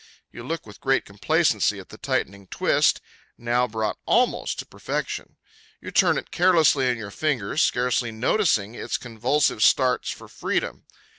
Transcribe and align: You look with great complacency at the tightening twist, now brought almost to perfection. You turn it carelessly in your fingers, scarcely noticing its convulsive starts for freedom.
You 0.31 0.41
look 0.43 0.65
with 0.65 0.79
great 0.81 1.05
complacency 1.05 1.77
at 1.79 1.89
the 1.89 1.97
tightening 1.99 2.47
twist, 2.47 3.01
now 3.37 3.67
brought 3.67 3.99
almost 4.07 4.57
to 4.57 4.65
perfection. 4.65 5.37
You 5.79 5.91
turn 5.91 6.17
it 6.17 6.31
carelessly 6.31 6.89
in 6.89 6.97
your 6.97 7.11
fingers, 7.11 7.61
scarcely 7.61 8.11
noticing 8.11 8.73
its 8.73 8.97
convulsive 8.97 9.61
starts 9.61 10.09
for 10.09 10.27
freedom. 10.27 10.87